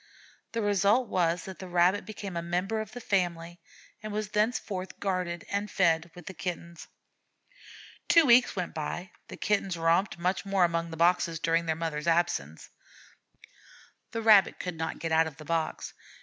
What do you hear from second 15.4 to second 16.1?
box.